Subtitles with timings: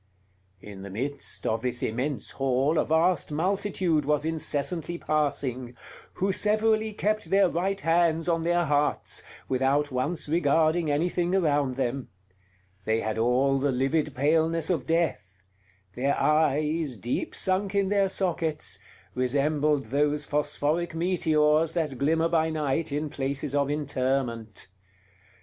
[0.63, 5.75] In the midst of this immense hall a vast multitude was incessantly passing,
[6.13, 12.09] who severally kept their right hands on their hearts, without once regarding anything around them;
[12.83, 15.37] they had all the livid paleness of death;
[15.93, 18.79] their eyes, deep sunk in their sockets,
[19.13, 24.65] resembled those phosphoric meteors that glimmer by night in places of interment.